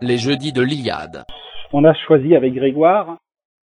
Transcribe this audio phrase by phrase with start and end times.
[0.00, 1.24] Les jeudis de l'Iliade.
[1.72, 3.16] On a choisi avec Grégoire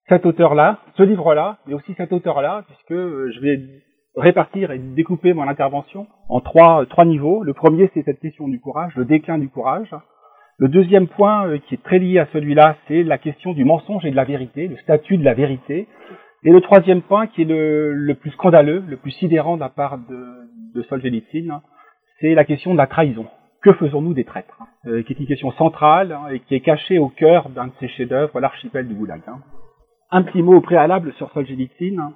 [0.09, 3.61] cet auteur-là, ce livre-là, mais aussi cet auteur-là, puisque euh, je vais
[4.17, 7.45] répartir et découper mon intervention en trois, trois niveaux.
[7.45, 9.95] Le premier, c'est cette question du courage, le déclin du courage.
[10.59, 14.05] Le deuxième point euh, qui est très lié à celui-là, c'est la question du mensonge
[14.05, 15.87] et de la vérité, le statut de la vérité.
[16.43, 19.99] Et le troisième point, qui est le, plus scandaleux, le plus sidérant de la part
[19.99, 21.61] de, de Solzhenitsyn,
[22.21, 23.27] c'est la question de la trahison.
[23.63, 26.99] Que faisons-nous des traîtres euh, Qui est une question centrale hein, et qui est cachée
[26.99, 29.21] au cœur d'un de ses chefs-d'œuvre, l'archipel du Goulag.
[29.27, 29.41] Hein.
[30.11, 32.13] Un petit mot au préalable sur Solzhenitsyn.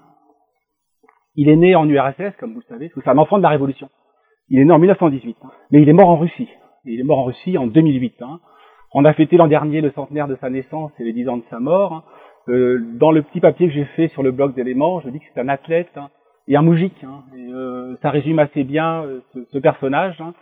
[1.36, 3.90] Il est né en URSS, comme vous le savez, c'est un enfant de la Révolution.
[4.48, 5.50] Il est né en 1918, hein.
[5.70, 6.48] mais il est mort en Russie.
[6.84, 8.22] Il est mort en Russie en 2008.
[8.22, 8.40] Hein.
[8.94, 11.44] On a fêté l'an dernier le centenaire de sa naissance et les dix ans de
[11.50, 12.04] sa mort.
[12.48, 15.24] Euh, dans le petit papier que j'ai fait sur le blog d'éléments, je dis que
[15.32, 16.10] c'est un athlète hein,
[16.48, 16.92] et un moujik.
[17.04, 17.22] Hein.
[17.36, 19.20] Euh, ça résume assez bien euh,
[19.52, 20.20] ce, personnage.
[20.20, 20.34] Hein.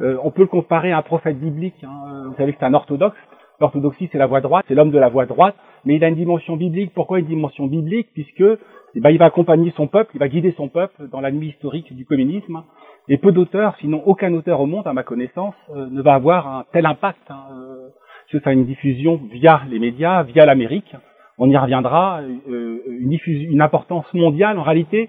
[0.00, 1.82] Euh, on peut le comparer à un prophète biblique.
[1.82, 2.24] Hein.
[2.28, 3.16] Vous savez que c'est un orthodoxe.
[3.58, 5.54] L'orthodoxie, c'est la voie droite, c'est l'homme de la voie droite,
[5.86, 6.92] mais il a une dimension biblique.
[6.92, 8.08] Pourquoi une dimension biblique?
[8.12, 11.30] Puisque eh ben, il va accompagner son peuple, il va guider son peuple dans la
[11.30, 12.64] nuit historique du communisme.
[13.08, 16.64] Et peu d'auteurs, sinon aucun auteur au monde, à ma connaissance, ne va avoir un
[16.72, 17.30] tel impact.
[17.30, 20.94] Hein, parce que ça une diffusion via les médias, via l'Amérique.
[21.38, 22.22] On y reviendra.
[22.22, 24.58] Euh, une, importance mondiale.
[24.58, 25.08] En réalité,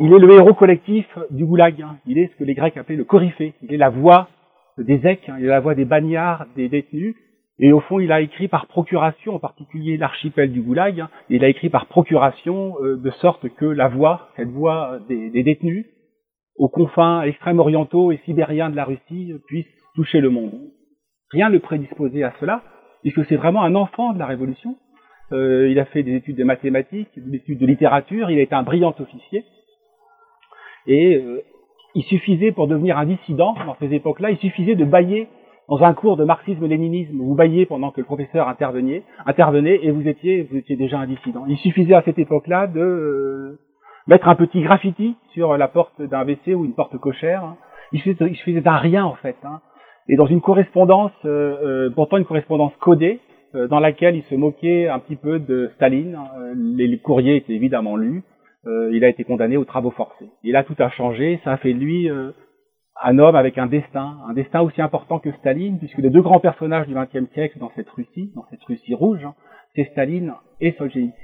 [0.00, 1.80] il est le héros collectif du goulag.
[1.82, 1.96] Hein.
[2.06, 3.54] Il est ce que les Grecs appelaient le coryphée.
[3.62, 4.28] Il est la voix
[4.78, 5.36] des Zecs, hein.
[5.38, 7.14] il est la voix des bagnards, des détenus.
[7.58, 11.08] Et au fond, il a écrit par procuration, en particulier l'archipel du Goulag, hein.
[11.30, 15.42] il a écrit par procuration, euh, de sorte que la voix, cette voix des, des
[15.42, 15.86] détenus,
[16.56, 20.52] aux confins extrême-orientaux et sibériens de la Russie puisse toucher le monde.
[21.30, 22.62] Rien ne prédisposait à cela,
[23.02, 24.76] puisque c'est vraiment un enfant de la Révolution.
[25.32, 28.54] Euh, il a fait des études de mathématiques, des études de littérature, il a été
[28.54, 29.44] un brillant officier.
[30.86, 31.42] Et euh,
[31.94, 35.28] il suffisait, pour devenir un dissident, dans ces époques-là, il suffisait de bailler
[35.68, 40.06] dans un cours de marxisme-léninisme, vous bailliez pendant que le professeur intervenait, intervenait et vous
[40.06, 41.44] étiez, vous étiez déjà un dissident.
[41.48, 43.58] Il suffisait à cette époque-là de euh,
[44.06, 47.54] mettre un petit graffiti sur la porte d'un WC ou une porte cochère.
[47.92, 49.36] Il suffisait, il suffisait d'un rien en fait.
[49.42, 49.60] Hein.
[50.08, 53.18] Et dans une correspondance, euh, euh, pourtant une correspondance codée,
[53.54, 56.14] dans laquelle il se moquait un petit peu de Staline.
[56.14, 56.52] Hein.
[56.54, 58.22] Les, courriers étaient évidemment lus.
[58.66, 60.28] Euh, il a été condamné aux travaux forcés.
[60.42, 61.40] Et là, tout a changé.
[61.44, 62.32] Ça a fait de lui euh,
[63.02, 66.40] un homme avec un destin, un destin aussi important que Staline, puisque les deux grands
[66.40, 69.34] personnages du XXe siècle dans cette Russie, dans cette Russie rouge, hein,
[69.74, 71.14] c'est Staline et Solzhenitsyn.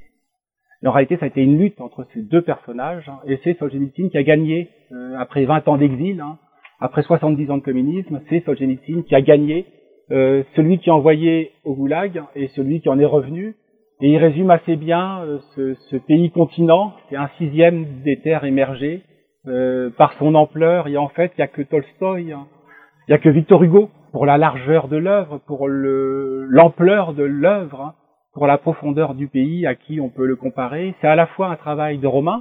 [0.82, 3.54] Et en réalité, ça a été une lutte entre ces deux personnages, hein, et c'est
[3.58, 6.38] Solzhenitsyn qui a gagné, euh, après 20 ans d'exil, hein,
[6.80, 9.66] après 70 ans de communisme, c'est Solzhenitsyn qui a gagné,
[10.12, 13.56] euh, celui qui a envoyé au goulag et celui qui en est revenu,
[14.00, 19.02] et il résume assez bien euh, ce, ce pays-continent, c'est un sixième des terres émergées,
[19.46, 22.46] euh, par son ampleur, et en fait, il n'y a que Tolstoï, hein.
[23.08, 27.80] il n'y a que Victor Hugo, pour la largeur de l'œuvre, pour l'ampleur de l'œuvre,
[27.80, 27.94] hein
[28.32, 30.94] pour la profondeur du pays à qui on peut le comparer.
[31.00, 32.40] C'est à la fois un travail de romain,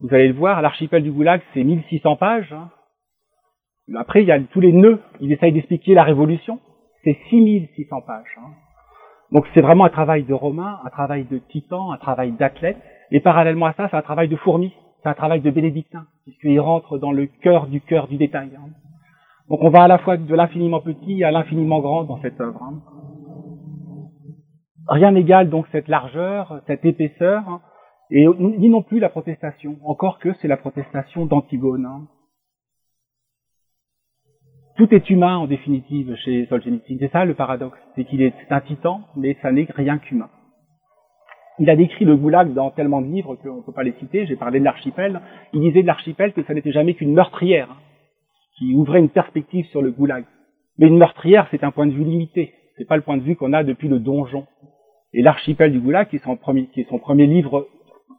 [0.00, 2.52] vous allez le voir, l'archipel du Goulag, c'est 1600 pages.
[2.52, 2.70] Hein.
[3.96, 6.60] Après, il y a tous les nœuds, il essaye d'expliquer la révolution,
[7.08, 8.36] c'est 6600 pages.
[8.38, 8.50] Hein.
[9.32, 12.76] Donc c'est vraiment un travail de romain, un travail de titan, un travail d'athlète,
[13.10, 16.60] et parallèlement à ça, c'est un travail de fourmi, c'est un travail de bénédictin, puisqu'il
[16.60, 18.50] rentre dans le cœur du cœur du détail.
[18.56, 18.70] Hein.
[19.48, 22.62] Donc on va à la fois de l'infiniment petit à l'infiniment grand dans cette œuvre.
[22.62, 22.80] Hein.
[24.88, 27.60] Rien n'égale donc cette largeur, cette épaisseur,
[28.10, 31.86] et ni non plus la protestation, encore que c'est la protestation d'Antigone.
[34.78, 36.98] Tout est humain en définitive chez Solzhenitsyn.
[37.00, 40.28] C'est ça le paradoxe, c'est qu'il est un titan, mais ça n'est rien qu'humain.
[41.58, 44.24] Il a décrit le goulag dans tellement de livres qu'on ne peut pas les citer.
[44.26, 45.20] J'ai parlé de l'archipel.
[45.52, 47.76] Il disait de l'archipel que ça n'était jamais qu'une meurtrière hein,
[48.56, 50.24] qui ouvrait une perspective sur le goulag.
[50.78, 52.54] Mais une meurtrière, c'est un point de vue limité.
[52.76, 54.46] C'est pas le point de vue qu'on a depuis le donjon.
[55.12, 57.66] Et l'archipel du Goulag, qui est son premier livre,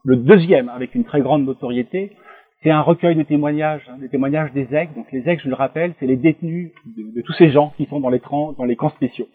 [0.03, 2.18] le deuxième avec une très grande notoriété,
[2.62, 4.94] c'est un recueil de témoignages, des témoignages des aigles.
[4.96, 8.00] Donc les aigles, je le rappelle, c'est les détenus de, tous ces gens qui sont
[8.00, 8.22] dans les,
[8.58, 9.28] dans les camps spéciaux.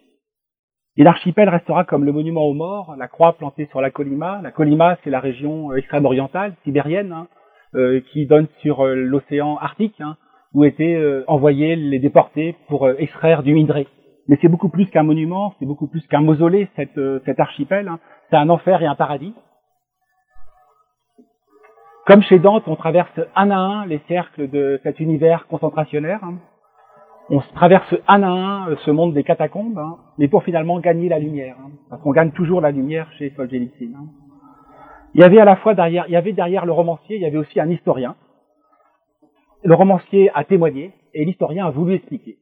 [0.97, 4.41] Et l'archipel restera comme le monument aux morts, la croix plantée sur la Colima.
[4.43, 7.27] La Colima, c'est la région euh, extrême-orientale, sibérienne, hein,
[7.75, 10.17] euh, qui donne sur euh, l'océan Arctique, hein,
[10.53, 13.89] où étaient euh, envoyés les déportés pour extraire du minerai
[14.27, 17.89] mais c'est beaucoup plus qu'un monument, c'est beaucoup plus qu'un mausolée, cette, cet archipel.
[17.89, 17.99] Hein.
[18.31, 19.35] C'est un enfer et un paradis.
[22.07, 26.23] Comme chez Dante, on traverse un à un les cercles de cet univers concentrationnaire.
[26.23, 26.35] Hein.
[27.31, 31.09] On traverse un à un euh, ce monde des catacombes, hein, mais pour finalement gagner
[31.09, 31.57] la lumière.
[31.59, 31.71] Hein.
[31.89, 33.93] parce qu'on gagne toujours la lumière chez Solzhenitsyn.
[35.15, 37.27] Il y avait à la fois derrière, il y avait derrière le romancier, il y
[37.27, 38.17] avait aussi un historien.
[39.63, 42.37] Le romancier a témoigné et l'historien a voulu expliquer.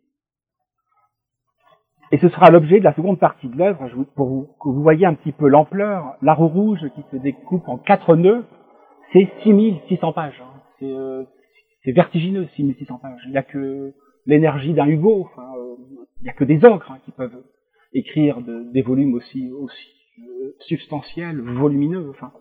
[2.10, 5.14] Et ce sera l'objet de la seconde partie de l'œuvre, pour que vous voyez un
[5.14, 6.16] petit peu l'ampleur.
[6.20, 8.44] La roue rouge qui se découpe en quatre nœuds,
[9.12, 10.42] c'est 6600 pages.
[10.42, 10.62] Hein.
[10.82, 11.24] Euh,
[11.84, 13.20] c'est vertigineux, 6600 pages.
[13.26, 13.92] Il n'y a que
[14.26, 15.76] l'énergie d'un Hugo, euh,
[16.20, 17.42] il n'y a que des ogres hein, qui peuvent
[17.92, 22.08] écrire des volumes aussi, euh, substantiels, volumineux.
[22.10, 22.32] Enfin.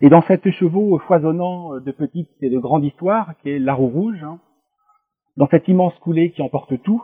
[0.00, 3.88] Et dans cet chevaux foisonnant de petites et de grandes histoires, qui est la roue
[3.88, 4.38] rouge, hein,
[5.36, 7.02] dans cette immense coulée qui emporte tout,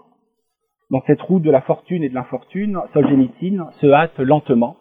[0.90, 4.76] dans cette route de la fortune et de l'infortune, Solzhenitsyn se hâte lentement,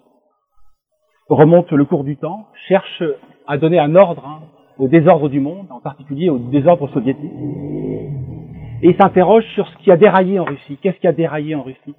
[1.30, 3.04] remonte le cours du temps, cherche
[3.48, 4.42] à donner un ordre hein,
[4.78, 7.32] au désordre du monde, en particulier au désordre soviétique,
[8.82, 10.78] et s'interroge sur ce qui a déraillé en Russie.
[10.82, 11.96] Qu'est-ce qui a déraillé en Russie?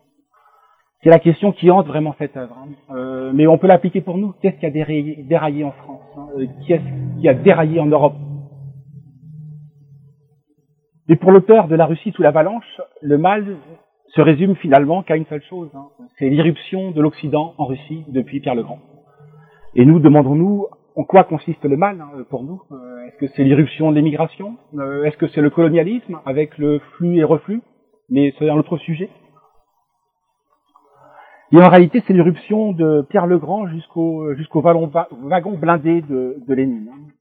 [1.03, 2.56] C'est la question qui hante vraiment cette œuvre.
[2.59, 2.94] Hein.
[2.94, 4.32] Euh, mais on peut l'appliquer pour nous.
[4.41, 6.29] Qu'est-ce qui a déraillé, en France hein?
[6.38, 8.15] Euh, Qu'est-ce qui a déraillé en Europe?
[11.09, 13.56] Et pour l'auteur de La Russie sous l'avalanche, le mal
[14.15, 15.70] se résume finalement qu'à une seule chose.
[16.19, 18.79] C'est l'irruption de l'Occident en Russie depuis Pierre le Grand.
[19.76, 20.67] Et nous demandons-nous
[20.97, 22.62] en quoi consiste le mal hein, pour nous?
[22.71, 24.56] Euh, Est-ce que c'est l'irruption de l'émigration?
[24.75, 27.61] Euh, Est-ce que c'est le colonialisme avec le flux et reflux?
[28.09, 29.11] Mais c'est un autre sujet.
[31.53, 36.55] Et en réalité, c'est l'irruption de Pierre le Grand jusqu'au jusqu'au wagon blindé de, de
[36.55, 36.88] Lénine.
[36.93, 37.12] Hein.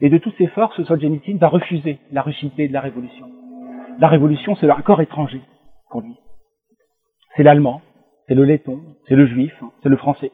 [0.00, 3.26] Et de toutes ses forces, Solzhenitsyn va refuser la ruchité de la révolution.
[3.98, 5.40] La révolution, c'est un corps étranger
[5.90, 6.16] pour lui.
[7.36, 7.80] C'est l'allemand,
[8.26, 10.32] c'est le letton, c'est le juif, c'est le français.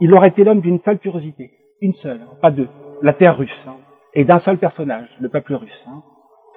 [0.00, 1.50] Il aurait été l'homme d'une seule curiosité,
[1.82, 2.68] une seule, pas deux,
[3.02, 3.76] la terre russe, hein,
[4.14, 5.84] et d'un seul personnage, le peuple russe.
[5.86, 6.02] Hein,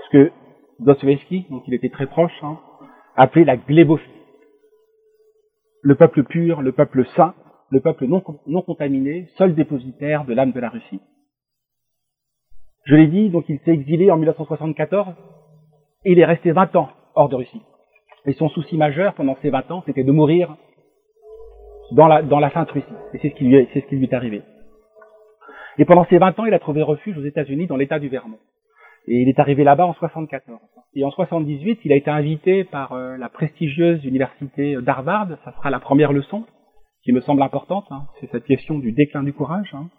[0.06, 0.32] ce que
[0.80, 2.58] Dostoevsky, dont il était très proche, hein,
[3.16, 4.10] appelait la glébophilie.
[5.82, 7.36] Le peuple pur, le peuple saint,
[7.70, 11.02] le peuple non, non contaminé, seul dépositaire de l'âme de la Russie.
[12.86, 15.16] Je l'ai dit, donc il s'est exilé en 1974,
[16.06, 17.62] et il est resté 20 ans hors de Russie.
[18.26, 20.56] Et son souci majeur pendant ces 20 ans, c'était de mourir
[21.94, 22.86] dans la, dans la Russie.
[23.14, 24.42] Et c'est ce, qui lui est, c'est ce qui lui est arrivé.
[25.78, 28.40] Et pendant ces 20 ans, il a trouvé refuge aux États-Unis dans l'État du Vermont.
[29.08, 30.60] Et il est arrivé là-bas en 74.
[30.96, 35.28] Et en 78, il a été invité par euh, la prestigieuse université d'Harvard.
[35.44, 36.46] Ça sera la première leçon
[37.04, 37.86] qui me semble importante.
[37.92, 38.04] Hein.
[38.20, 39.74] C'est cette question du déclin du courage.
[39.74, 39.90] Hein.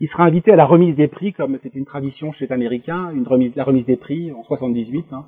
[0.00, 3.10] Il sera invité à la remise des prix, comme c'est une tradition chez les Américains,
[3.10, 5.26] une remise, la remise des prix en 78, hein,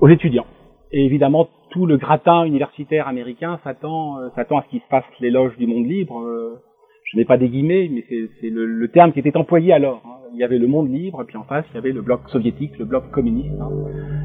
[0.00, 0.46] aux étudiants.
[0.92, 5.56] Et évidemment, tout le gratin universitaire américain s'attend, euh, à ce qu'il se fasse l'éloge
[5.56, 6.20] du monde libre.
[6.20, 6.60] Euh,
[7.04, 10.02] je n'ai pas des guillemets, mais c'est, le, terme qui était employé alors.
[10.04, 10.18] Hein.
[10.34, 12.78] Il y avait le monde libre, puis en face, il y avait le bloc soviétique,
[12.78, 13.70] le bloc communiste, hein,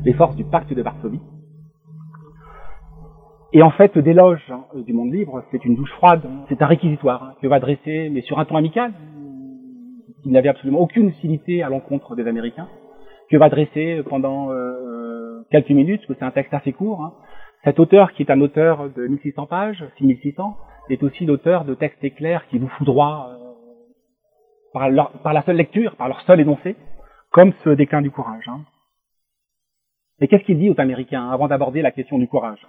[0.06, 1.20] les forces du pacte de Varsovie.
[3.54, 7.36] Et en fait, d'éloge hein, du monde libre, c'est une douche froide, c'est un réquisitoire
[7.42, 8.94] que va dresser, mais sur un ton amical,
[10.26, 12.68] il n'avait absolument aucune hostilité à l'encontre des Américains,
[13.30, 14.88] que va dresser pendant euh,
[15.52, 17.14] quelques minutes, parce que c'est un texte assez court, hein.
[17.64, 20.58] cet auteur qui est un auteur de 1600 pages, 6600,
[20.90, 23.48] est aussi l'auteur de textes éclairs qui vous foudroient euh,
[24.74, 26.76] par, par, la seule lecture, par leur seul énoncé,
[27.32, 28.48] comme ce déclin du courage.
[28.48, 28.62] Hein.
[30.20, 32.66] Et qu'est-ce qu'il dit aux Américains avant d'aborder la question du courage?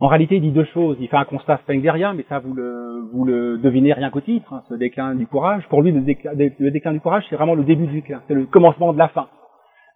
[0.00, 0.96] En réalité, il dit deux choses.
[1.00, 4.52] Il fait un constat spenglerien, mais ça, vous le, vous le devinez rien qu'au titre,
[4.52, 5.66] hein, ce déclin du courage.
[5.68, 8.34] Pour lui, le déclin, le déclin du courage, c'est vraiment le début du déclin, c'est
[8.34, 9.28] le commencement de la fin.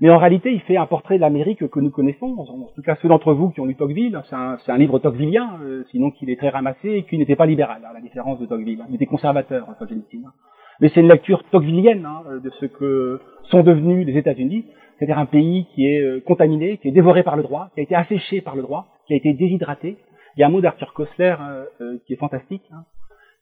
[0.03, 2.35] Mais en réalité, il fait un portrait de l'Amérique que nous connaissons.
[2.37, 5.61] En tout cas, ceux d'entre vous qui ont lu Tocqueville, c'est un, un, livre tocquevillien,
[5.63, 8.47] euh, sinon qu'il est très ramassé et qu'il n'était pas libéral, à la différence de
[8.47, 8.81] Tocqueville.
[8.89, 10.33] Il était conservateur, Solzhenitsyn.
[10.81, 14.65] Mais c'est une lecture tocquevillienne hein, de ce que sont devenus les États-Unis,
[14.99, 17.83] c'est-à-dire un pays qui est euh, contaminé, qui est dévoré par le droit, qui a
[17.85, 19.99] été asséché par le droit, qui a été déshydraté.
[20.37, 22.85] Il y a un mot d'Arthur Koestler euh, euh, qui est fantastique, hein,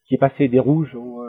[0.07, 1.23] qui est passé des rouges au,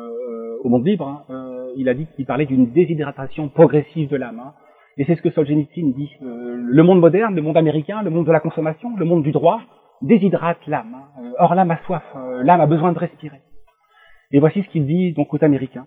[0.64, 1.08] au monde libre.
[1.08, 1.70] Hein.
[1.78, 4.40] il a dit qu'il parlait d'une déshydratation progressive de l'âme.
[4.40, 4.54] Hein.
[4.98, 6.12] Et c'est ce que Solzhenitsyn dit.
[6.22, 9.62] le monde moderne, le monde américain, le monde de la consommation, le monde du droit,
[10.02, 10.96] déshydrate l'âme.
[11.40, 12.04] Or l'âme a soif,
[12.44, 13.42] l'âme a besoin de respirer.
[14.32, 15.86] Et voici ce qu'il dit donc aux Américains.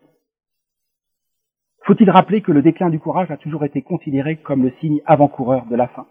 [1.87, 5.67] Faut-il rappeler que le déclin du courage a toujours été considéré comme le signe avant-coureur
[5.67, 6.07] de la fin?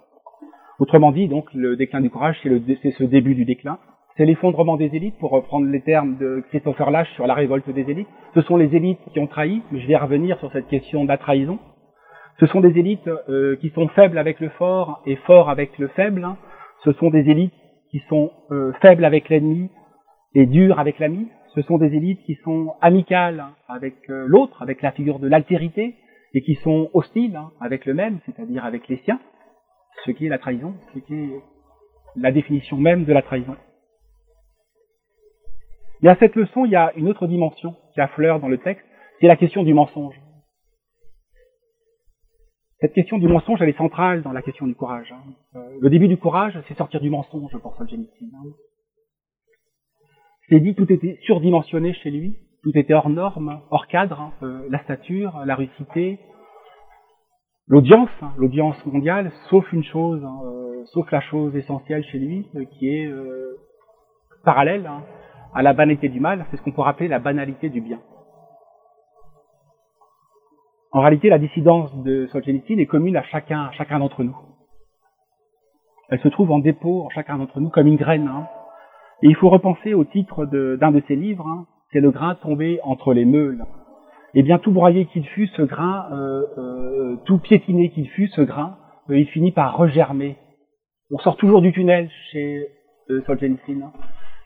[0.79, 3.79] Autrement dit, donc, le déclin du courage, c'est ce début du déclin.
[4.15, 7.89] C'est l'effondrement des élites, pour reprendre les termes de Christopher Lash sur la révolte des
[7.89, 8.07] élites.
[8.35, 11.09] Ce sont les élites qui ont trahi, mais je vais revenir sur cette question de
[11.09, 11.57] la trahison.
[12.39, 15.87] Ce sont des élites euh, qui sont faibles avec le fort et forts avec le
[15.89, 16.27] faible.
[16.83, 17.53] Ce sont des élites
[17.91, 19.69] qui sont euh, faibles avec l'ennemi
[20.33, 24.81] et dures avec l'ami ce sont des élites qui sont amicales avec euh, l'autre, avec
[24.81, 25.95] la figure de l'altérité,
[26.33, 29.19] et qui sont hostiles hein, avec le même, c'est-à-dire avec les siens,
[30.03, 31.41] ce qui est la trahison, ce qui est
[32.15, 33.55] la définition même de la trahison.
[36.01, 38.85] Mais à cette leçon, il y a une autre dimension qui affleure dans le texte,
[39.21, 40.19] c'est la question du mensonge.
[42.83, 45.13] Cette question du mensonge, elle est centrale dans la question du courage.
[45.13, 45.31] Hein.
[45.55, 48.27] Euh, le début du courage, c'est sortir du mensonge pour Solzhenitsyn.
[48.35, 48.49] Hein.
[50.49, 54.33] C'est dit, tout était surdimensionné chez lui, tout était hors norme, hors cadre, hein.
[54.43, 56.19] euh, la stature, la rucité,
[57.67, 62.89] l'audience, hein, l'audience mondiale, sauf une chose, euh, sauf la chose essentielle chez lui, qui
[62.89, 63.09] est
[64.43, 64.91] parallèle
[65.53, 68.01] à la banalité du mal, c'est ce qu'on pourrait appeler la banalité du bien.
[70.93, 74.37] En réalité, la dissidence de Solzhenitsyn est commune à chacun, à chacun d'entre nous.
[76.09, 78.27] Elle se trouve en dépôt en chacun d'entre nous comme une graine.
[78.27, 78.47] Hein.
[79.23, 81.65] Et il faut repenser au titre d'un de, ses livres, hein.
[81.91, 83.63] c'est le grain tombé entre les meules.
[84.35, 88.27] Et eh bien, tout broyé qu'il fut, ce grain, euh, euh, tout piétiné qu'il fut,
[88.27, 88.77] ce grain,
[89.09, 90.37] euh, il finit par regermer.
[91.09, 92.67] On sort toujours du tunnel chez
[93.25, 93.81] Solzhenitsyn.
[93.81, 93.93] Hein.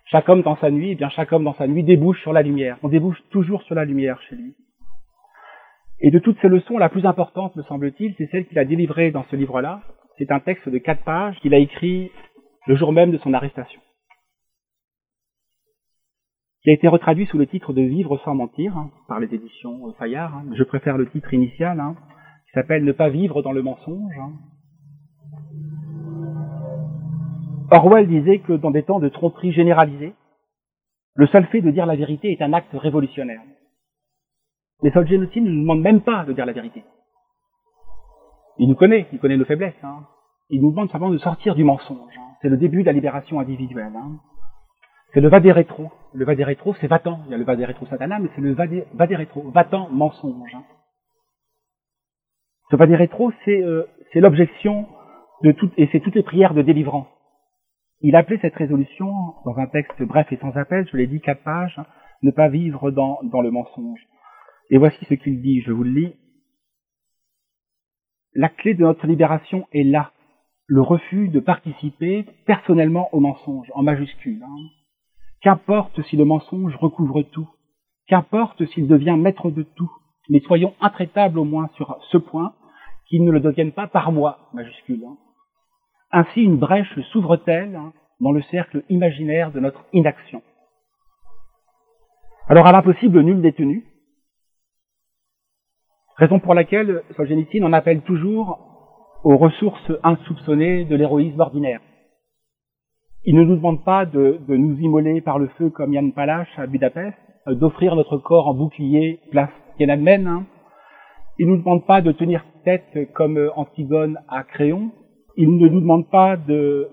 [0.06, 2.42] Chaque homme dans sa nuit, eh bien chaque homme dans sa nuit débouche sur la
[2.42, 2.78] lumière.
[2.84, 4.56] On débouche toujours sur la lumière chez lui.
[6.00, 9.12] Et de toutes ces leçons, la plus importante, me semble-t-il, c'est celle qu'il a délivrée
[9.12, 9.82] dans ce livre-là.
[10.18, 12.12] C'est un texte de quatre pages qu'il a écrit
[12.68, 13.82] le jour même de son arrestation,
[16.62, 19.94] qui a été retraduit sous le titre de Vivre sans mentir hein, par les éditions
[19.94, 20.36] Fayard.
[20.36, 20.46] Hein.
[20.54, 21.96] Je préfère le titre initial, hein,
[22.46, 24.20] qui s'appelle Ne pas vivre dans le mensonge.
[27.72, 30.14] Orwell disait que dans des temps de tromperie généralisée,
[31.16, 33.42] le seul fait de dire la vérité est un acte révolutionnaire.
[34.84, 36.84] Mais Solzhenitsyn ne nous demande même pas de dire la vérité.
[38.60, 39.74] Il nous connaît, il connaît nos faiblesses.
[39.84, 40.06] Hein.
[40.50, 42.18] Il nous demande simplement de sortir du mensonge.
[42.18, 42.36] Hein.
[42.42, 43.94] C'est le début de la libération individuelle.
[43.96, 44.18] Hein.
[45.14, 45.92] C'est le vadé rétro.
[46.14, 47.22] Le vadé rétro, c'est va-t'en.
[47.26, 49.50] Il y a le vadé rétro satana, mais c'est le vadé rétro.
[49.52, 50.54] Va-t'en mensonge.
[50.54, 50.64] Hein.
[52.70, 54.88] Ce vadé rétro, c'est euh, l'objection
[55.44, 57.08] de toutes, et c'est toutes les prières de délivrance.
[58.02, 59.12] Il appelait cette résolution,
[59.46, 61.80] dans un texte bref et sans appel, je l'ai dit, quatre pages,
[62.22, 64.00] ne pas vivre dans le mensonge.
[64.70, 66.14] Et voici ce qu'il dit, je vous le lis.
[68.34, 70.12] La clé de notre libération est là,
[70.68, 74.44] le refus de participer personnellement au mensonge, en majuscule.
[74.44, 74.56] Hein.
[75.42, 77.50] Qu'importe si le mensonge recouvre tout,
[78.08, 79.92] qu'importe s'il devient maître de tout,
[80.30, 82.54] mais soyons intraitables au moins sur ce point,
[83.08, 85.04] qu'il ne le devienne pas par moi, majuscule.
[85.06, 85.18] Hein.
[86.12, 90.42] Ainsi une brèche s'ouvre-t-elle hein, dans le cercle imaginaire de notre inaction.
[92.50, 93.86] Alors à l'impossible, nul détenu,
[96.18, 98.60] raison pour laquelle Solzhenitsyn en appelle toujours
[99.24, 101.80] aux ressources insoupçonnées de l'héroïsme ordinaire.
[103.26, 106.68] Il ne nous demande pas de, nous immoler par le feu comme Yann Palach à
[106.68, 110.28] Budapest, euh, d'offrir notre corps en bouclier place Tiananmen.
[110.28, 110.46] Hein.
[111.38, 114.92] Il ne nous demande pas de tenir tête comme euh, Antigone à Créon,
[115.40, 116.90] il ne nous demande pas de,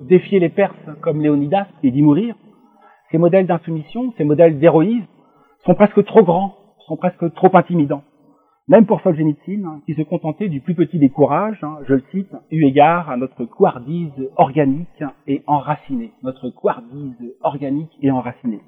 [0.00, 2.34] défier les Perses comme Léonidas et d'y mourir.
[3.10, 5.06] Ces modèles d'insoumission, ces modèles d'héroïsme
[5.64, 6.56] sont presque trop grands,
[6.88, 8.02] sont presque trop intimidants.
[8.68, 12.04] Même pour Solzhenitsyn, hein, qui se contentait du plus petit des courages, hein, je le
[12.12, 16.12] cite, eu égard à notre couardise organique et enracinée.
[16.22, 18.60] Notre couardise organique et enracinée.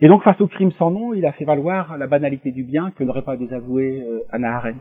[0.00, 2.90] Et donc, face au crime sans nom, il a fait valoir la banalité du bien
[2.90, 4.78] que n'aurait pas désavoué euh, Anna Arendt.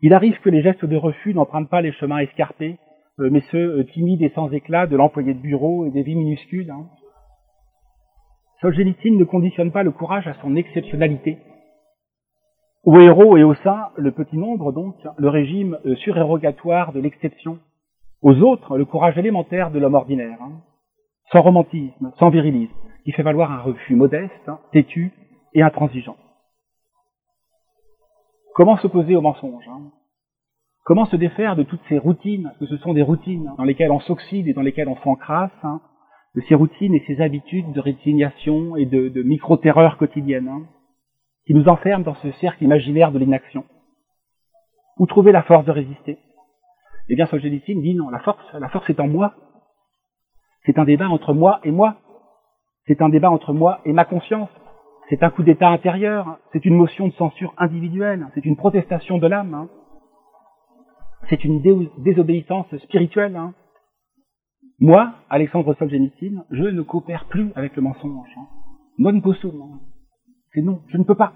[0.00, 2.78] Il arrive que les gestes de refus n'empruntent pas les chemins escarpés,
[3.20, 6.14] euh, mais ceux euh, timides et sans éclat de l'employé de bureau et des vies
[6.14, 6.70] minuscules.
[6.70, 6.86] Hein.
[8.62, 11.38] Solzhenitsyn ne conditionne pas le courage à son exceptionnalité.
[12.84, 17.58] Au héros et au sein, le petit nombre donc, le régime euh, surérogatoire de l'exception.
[18.22, 20.62] Aux autres, le courage élémentaire de l'homme ordinaire, hein.
[21.32, 22.72] sans romantisme, sans virilisme,
[23.04, 25.12] qui fait valoir un refus modeste, hein, têtu
[25.54, 26.16] et intransigeant.
[28.54, 29.90] Comment s'opposer au mensonge hein?
[30.84, 34.00] Comment se défaire de toutes ces routines, que ce sont des routines dans lesquelles on
[34.00, 35.50] s'oxyde et dans lesquelles on s'encrasse,
[36.34, 40.62] de ces routines et ces habitudes de résignation et de, micro-terreur quotidienne, hein,
[41.46, 43.64] qui nous enferment dans ce cercle imaginaire de l'inaction.
[44.98, 46.18] Où trouver la force de résister?
[47.08, 49.34] Eh bien, Solzhenitsyn dit non, la force, la force est en moi.
[50.64, 51.96] C'est un débat entre moi et moi.
[52.86, 54.48] C'est un débat entre moi et ma conscience.
[55.08, 59.26] C'est un coup d'état intérieur, c'est une motion de censure individuelle, c'est une protestation de
[59.26, 59.68] l'âme, hein.
[61.28, 61.60] c'est une
[61.98, 63.36] désobéissance spirituelle.
[63.36, 63.52] Hein.
[64.82, 68.26] Moi, Alexandre Solzhenitsyn, je ne coopère plus avec le mensonge.
[68.36, 68.48] Hein.
[68.98, 69.78] Non possum.
[70.52, 71.34] C'est non, je ne peux pas.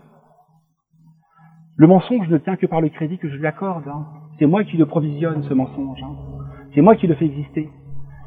[1.76, 3.86] Le mensonge ne tient que par le crédit que je lui accorde.
[3.86, 4.04] Hein.
[4.40, 6.02] C'est moi qui le provisionne, ce mensonge.
[6.74, 7.70] C'est moi qui le fais exister.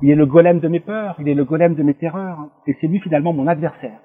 [0.02, 2.78] Il est le golem de mes peurs, il est le golem de mes terreurs, et
[2.80, 4.00] c'est lui finalement mon adversaire.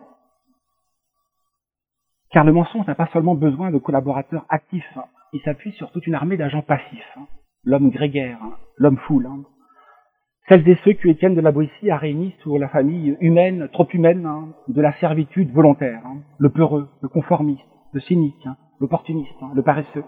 [2.32, 5.04] Car le mensonge n'a pas seulement besoin de collaborateurs actifs, hein.
[5.32, 7.16] il s'appuie sur toute une armée d'agents passifs.
[7.16, 7.28] Hein.
[7.62, 8.54] L'homme grégaire, hein.
[8.78, 9.28] l'homme foule.
[10.48, 13.88] Celles et ceux que Étienne de la Boétie a réunis sur la famille humaine, trop
[13.92, 19.32] humaine, hein, de la servitude volontaire, hein, le peureux, le conformiste, le cynique, hein, l'opportuniste,
[19.54, 20.04] le paresseux,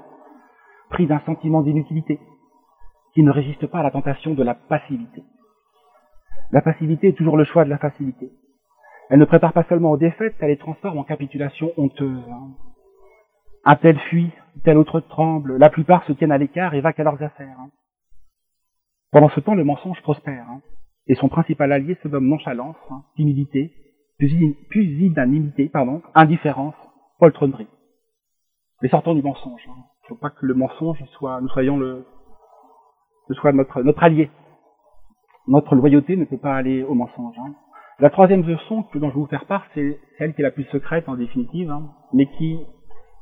[0.90, 2.21] pris d'un sentiment d'inutilité,
[3.14, 5.25] qui ne résiste pas à la tentation de la passivité.
[6.52, 8.31] La passivité est toujours le choix de la facilité.
[9.09, 12.28] Elle ne prépare pas seulement aux défaites, elle les transforme en capitulation honteuse.
[13.64, 14.31] Un tel fuit,
[14.64, 17.57] tel autre tremble, la plupart se tiennent à l'écart et vaquent à leurs affaires.
[19.12, 20.60] Pendant ce temps, le mensonge prospère, hein,
[21.06, 23.72] et son principal allié se nomme nonchalance, hein, timidité,
[24.18, 26.75] pusillanimité, pardon, indifférence,
[27.18, 27.68] poltronnerie.
[28.82, 29.62] Mais sortons du mensonge.
[29.64, 29.84] Il hein.
[30.02, 32.04] ne faut pas que le mensonge soit, nous soyons le,
[33.30, 34.30] soit notre, notre allié.
[35.48, 37.36] Notre loyauté ne peut pas aller au mensonge.
[37.38, 37.54] Hein.
[37.98, 40.50] La troisième leçon que, dont je vais vous faire part, c'est celle qui est la
[40.50, 42.58] plus secrète en définitive, hein, mais qui,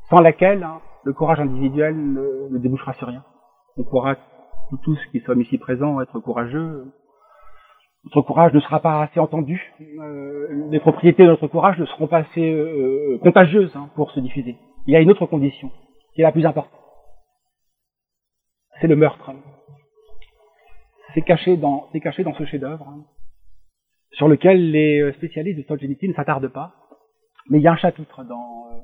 [0.09, 0.67] sans laquelle
[1.05, 3.23] le courage individuel ne, ne débouchera sur rien.
[3.77, 4.17] On pourra
[4.71, 6.93] nous tous qui sommes ici présents, être courageux.
[8.05, 9.73] Notre courage ne sera pas assez entendu.
[9.81, 14.21] Euh, les propriétés de notre courage ne seront pas assez euh, contagieuses hein, pour se
[14.21, 14.57] diffuser.
[14.87, 15.71] Il y a une autre condition,
[16.15, 16.79] qui est la plus importante.
[18.81, 19.31] C'est le meurtre.
[21.15, 23.05] C'est caché dans, dans ce chef-d'œuvre, hein,
[24.13, 26.75] sur lequel les spécialistes de Solzhenitsyn ne s'attardent pas.
[27.51, 28.81] Mais il y a un chapitre dans euh,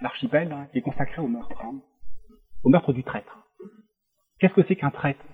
[0.00, 1.62] l'archipel hein, qui est consacré au meurtre,
[2.64, 3.47] au meurtre du traître.
[4.38, 5.24] Qu'est-ce que c'est qu'un traître?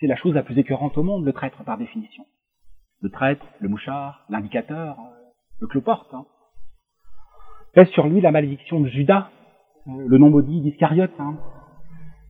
[0.00, 2.26] C'est la chose la plus écœurante au monde, le traître par définition.
[3.00, 5.14] Le traître, le mouchard, l'indicateur, euh,
[5.60, 6.12] le cloporte.
[6.12, 6.26] Hein.
[7.72, 9.30] Pèse sur lui la malédiction de Judas,
[9.86, 11.36] euh, le nom maudit d'Iscariote, hein,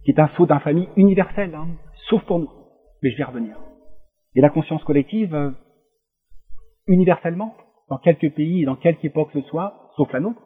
[0.04, 1.68] qui est un sceau d'infamie universel, hein,
[2.08, 2.50] sauf pour nous.
[3.02, 3.56] Mais je vais revenir.
[4.34, 5.50] Et la conscience collective, euh,
[6.86, 7.56] universellement,
[7.88, 10.42] dans quelques pays et dans quelque époque ce soit, sauf la nôtre,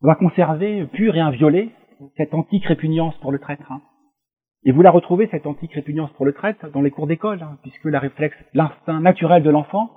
[0.00, 1.70] va conserver pure et inviolée
[2.16, 3.70] cette antique répugnance pour le traître.
[3.70, 3.80] Hein.
[4.64, 7.58] Et vous la retrouvez, cette antique répugnance pour le traître, dans les cours d'école, hein,
[7.62, 9.90] puisque la réflexe, l'instinct naturel de l'enfant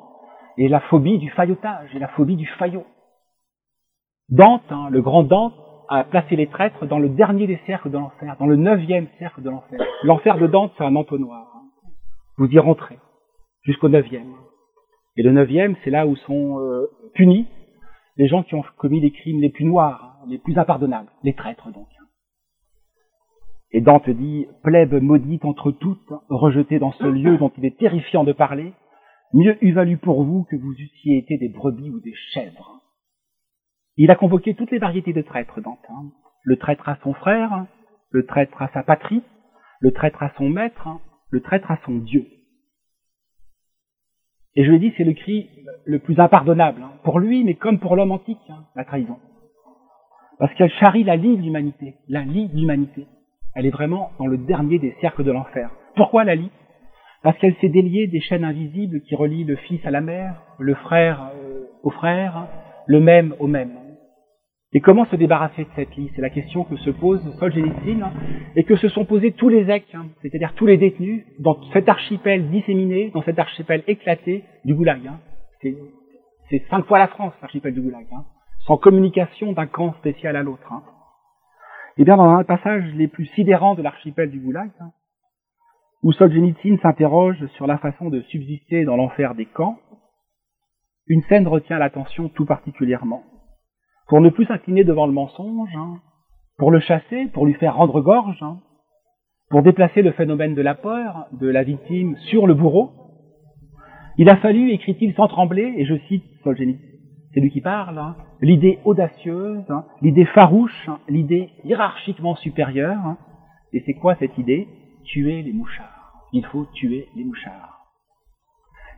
[0.58, 2.86] est la phobie du faillotage, et la phobie du faillot.
[4.30, 5.54] Dante, hein, le grand Dante,
[5.88, 9.44] a placé les traîtres dans le dernier des cercles de l'enfer, dans le neuvième cercle
[9.44, 9.80] de l'enfer.
[10.04, 11.62] L'enfer de Dante, c'est un entonnoir.
[12.38, 12.98] Vous y rentrez,
[13.62, 14.34] jusqu'au neuvième.
[15.16, 17.48] Et le neuvième, c'est là où sont euh, punis
[18.18, 21.72] les gens qui ont commis les crimes les plus noirs, les plus impardonnables, les traîtres
[21.72, 21.88] donc.
[23.76, 28.24] Et Dante dit, plèbe maudite entre toutes, rejetée dans ce lieu dont il est terrifiant
[28.24, 28.72] de parler,
[29.34, 32.80] mieux eût valu pour vous que vous eussiez été des brebis ou des chèvres.
[33.98, 35.86] Il a convoqué toutes les variétés de traîtres, Dante.
[35.90, 36.06] Hein.
[36.44, 37.66] Le traître à son frère,
[38.12, 39.24] le traître à sa patrie,
[39.82, 40.88] le traître à son maître,
[41.30, 42.26] le traître à son Dieu.
[44.56, 45.50] Et je lui ai dit, c'est le cri
[45.84, 49.20] le plus impardonnable, hein, pour lui, mais comme pour l'homme antique, hein, la trahison.
[50.40, 53.06] Parce qu'elle charrie la lie de l'humanité, la lie de l'humanité.
[53.56, 55.72] Elle est vraiment dans le dernier des cercles de l'enfer.
[55.96, 56.52] Pourquoi la lie
[57.24, 60.76] Parce qu'elle s'est déliée des chaînes invisibles qui relient le fils à la mère, le
[60.76, 62.48] frère euh, au frère,
[62.86, 63.72] le même au même.
[64.74, 68.12] Et comment se débarrasser de cette lie C'est la question que se pose Solzhenitsyn hein,
[68.58, 71.88] et que se sont posés tous les EC, hein, c'est-à-dire tous les détenus, dans cet
[71.88, 75.08] archipel disséminé, dans cet archipel éclaté du Goulag.
[75.08, 75.20] Hein.
[76.50, 78.06] C'est cinq fois la France, l'archipel du Goulag,
[78.68, 80.70] sans communication d'un camp spécial à l'autre.
[81.98, 84.72] Eh bien, dans un passage les plus sidérants de l'archipel du Goulag,
[86.04, 89.80] où Solzhenitsyn s'interroge sur la façon de subsister dans l'enfer des camps,
[91.08, 93.24] une scène retient l'attention tout particulièrement
[94.08, 96.00] pour ne plus s'incliner devant le mensonge, hein,
[96.58, 98.60] pour le chasser, pour lui faire rendre gorge, hein,
[99.50, 102.92] pour déplacer le phénomène de la peur de la victime sur le bourreau.
[104.18, 106.95] Il a fallu, écrit-il sans trembler, et je cite Solzhenitsyn,
[107.36, 109.66] c'est lui qui parle, hein, l'idée audacieuse,
[110.02, 113.18] l'idée farouche, l'idée hiérarchiquement supérieure.
[113.74, 114.70] et c'est quoi cette idée?
[115.04, 116.24] Tuer les mouchards.
[116.32, 117.86] Il faut tuer les mouchards.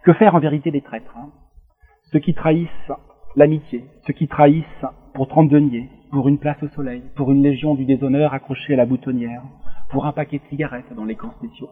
[0.04, 1.18] Que faire en vérité les traîtres
[2.12, 2.92] Ceux qui trahissent
[3.36, 7.74] l'amitié, ceux qui trahissent pour trente deniers, pour une place au soleil, pour une légion
[7.74, 9.42] du déshonneur accrochée à la boutonnière,
[9.90, 11.72] pour un paquet de cigarettes dans les camps spéciaux.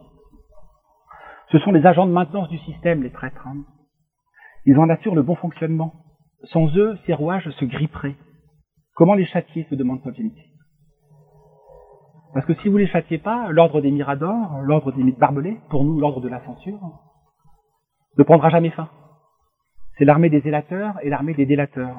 [1.52, 3.46] Ce sont les agents de maintenance du système, les traîtres.
[3.46, 3.58] Hein.
[4.64, 6.05] Ils en assurent le bon fonctionnement.
[6.44, 8.16] Sans eux, ces rouages se gripperaient.
[8.94, 10.42] Comment les châtier, se demande Solzhenitsyn.
[12.34, 15.98] Parce que si vous les châtiez pas, l'ordre des miradors, l'ordre des barbelés, pour nous
[15.98, 16.80] l'ordre de la censure,
[18.18, 18.88] ne prendra jamais fin.
[19.96, 21.96] C'est l'armée des élateurs et l'armée des délateurs.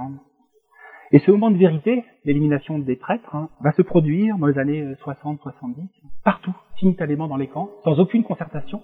[1.12, 4.94] Et ce moment de vérité, l'élimination des traîtres, hein, va se produire dans les années
[5.06, 5.88] 60-70,
[6.24, 8.84] partout, simultanément dans les camps, sans aucune concertation.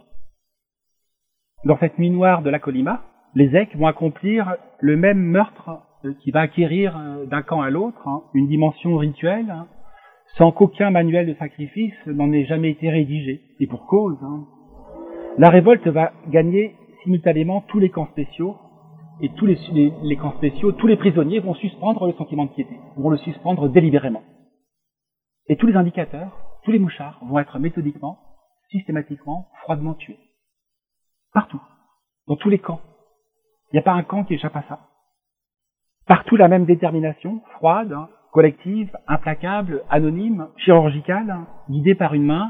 [1.65, 3.03] Dans cette nuit noire de la Colima,
[3.35, 7.69] les EC vont accomplir le même meurtre euh, qui va acquérir euh, d'un camp à
[7.69, 9.53] l'autre hein, une dimension rituelle,
[10.37, 13.41] sans qu'aucun manuel de sacrifice n'en ait jamais été rédigé.
[13.59, 14.17] Et pour cause,
[15.37, 18.55] La révolte va gagner simultanément tous les camps spéciaux
[19.21, 23.09] et tous les, camps spéciaux, tous les prisonniers vont suspendre le sentiment de piété, vont
[23.09, 24.23] le suspendre délibérément.
[25.47, 26.31] Et tous les indicateurs,
[26.63, 28.17] tous les mouchards vont être méthodiquement,
[28.69, 30.17] systématiquement, froidement tués.
[31.33, 31.61] Partout.
[32.27, 32.81] Dans tous les camps.
[33.73, 34.79] Il n'y a pas un camp qui échappe à ça.
[36.05, 42.49] Partout la même détermination, froide, hein, collective, implacable, anonyme, chirurgicale, hein, guidée par une main,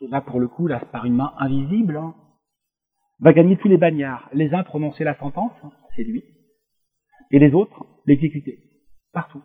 [0.00, 2.14] et là pour le coup, là par une main invisible, hein,
[3.20, 4.30] va gagner tous les bagnards.
[4.32, 5.52] Les uns prononcer la sentence,
[5.94, 6.24] c'est lui,
[7.30, 8.58] et les autres l'exécuter.
[9.12, 9.42] Partout.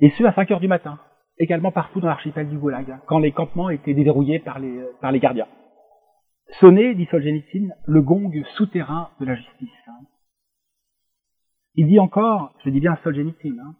[0.00, 0.98] Et ce à 5 heures du matin,
[1.38, 5.20] également partout dans l'archipel du Goulag, quand les campements étaient déverrouillés par les, par les
[5.20, 5.48] gardiens.
[6.60, 9.70] Sonner, dit Solzhenitsyn, le gong souterrain de la justice.
[11.74, 13.74] Il dit encore, je dis bien Solzhenitsyn, hein,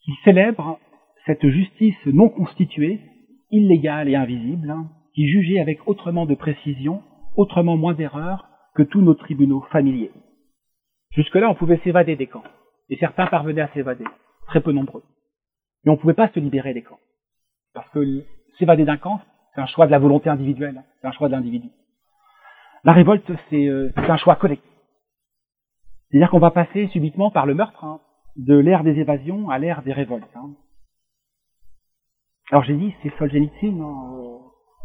[0.00, 0.78] qui célèbre
[1.26, 3.00] cette justice non constituée,
[3.50, 7.02] illégale et invisible, hein, qui jugeait avec autrement de précision,
[7.36, 10.12] autrement moins d'erreur que tous nos tribunaux familiers.
[11.10, 12.44] Jusque-là, on pouvait s'évader des camps,
[12.88, 14.04] et certains parvenaient à s'évader,
[14.46, 15.02] très peu nombreux.
[15.84, 17.00] Mais on ne pouvait pas se libérer des camps.
[17.74, 18.24] Parce que
[18.58, 19.20] s'évader d'un camp,
[19.58, 21.68] c'est un choix de la volonté individuelle, c'est un choix de l'individu.
[22.84, 24.70] La révolte, c'est euh, un choix collectif.
[26.08, 27.98] C'est-à-dire qu'on va passer subitement par le meurtre hein,
[28.36, 30.30] de l'ère des évasions à l'ère des révoltes.
[30.36, 30.50] Hein.
[32.52, 34.36] Alors j'ai dit, c'est Solzhenitsyn, hein, euh,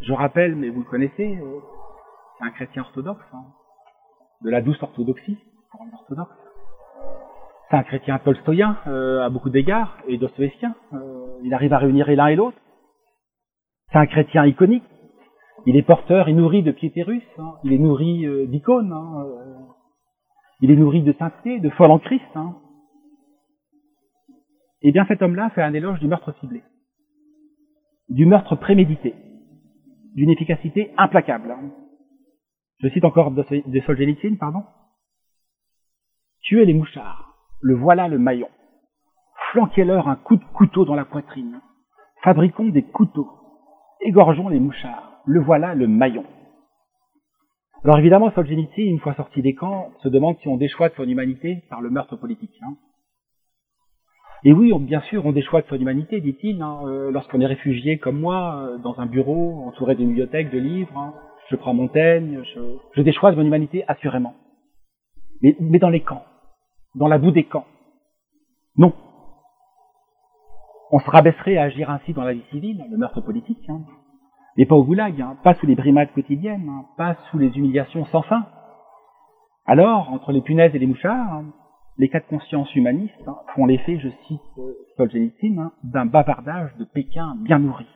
[0.02, 1.60] je rappelle, mais vous le connaissez, euh,
[2.40, 3.44] c'est un chrétien orthodoxe, hein,
[4.42, 5.38] de la douce orthodoxie,
[5.70, 6.36] pour un orthodoxe.
[7.70, 10.74] C'est un chrétien tolstoïen à beaucoup d'égards, et dostoevskien.
[10.94, 12.58] Euh, il arrive à réunir l'un et l'autre.
[13.94, 14.84] C'est un chrétien iconique.
[15.68, 17.22] Il est porteur et nourri de piété russe.
[17.38, 17.54] Hein.
[17.64, 18.92] Il est nourri euh, d'icônes.
[18.92, 19.24] Hein.
[19.24, 19.54] Euh,
[20.62, 22.26] il est nourri de sainteté, de folle en Christ.
[22.34, 22.56] Hein.
[24.82, 26.64] Et bien cet homme-là fait un éloge du meurtre ciblé,
[28.10, 29.14] du meurtre prémédité,
[30.16, 31.52] d'une efficacité implacable.
[31.52, 31.70] Hein.
[32.80, 34.64] Je cite encore de, de Solzhenitsyn, pardon.
[36.42, 38.50] Tuez les mouchards, le voilà le maillon.
[39.52, 41.62] Flanquez-leur un coup de couteau dans la poitrine.
[42.24, 43.43] Fabriquons des couteaux.
[44.04, 45.22] Égorgeons les mouchards.
[45.26, 46.26] Le voilà le maillon.
[47.84, 51.04] Alors évidemment, Solzhenitsyn, une fois sorti des camps, se demande si on déchoit de son
[51.04, 52.56] humanité par le meurtre politique.
[52.62, 52.76] Hein.
[54.46, 57.98] Et oui, bien sûr, on déchoit de son humanité, dit-il, hein, euh, lorsqu'on est réfugié
[57.98, 60.98] comme moi, euh, dans un bureau, entouré d'une bibliothèque, de livres.
[60.98, 61.14] Hein,
[61.50, 62.60] je prends Montaigne, je,
[62.94, 64.34] je déchois de mon humanité, assurément.
[65.42, 66.24] Mais dans les camps,
[66.96, 67.66] dans la boue des camps.
[68.78, 68.94] Non.
[70.96, 73.82] On se rabaisserait à agir ainsi dans la vie civile, le meurtre politique, hein.
[74.56, 78.06] mais pas au goulag, hein, pas sous les brimades quotidiennes, hein, pas sous les humiliations
[78.06, 78.46] sans fin.
[79.66, 81.46] Alors, entre les punaises et les mouchards, hein,
[81.98, 86.76] les cas de conscience humanistes hein, font l'effet, je cite euh, Solzhenitsyn, hein, d'un bavardage
[86.78, 87.88] de Pékin bien nourri.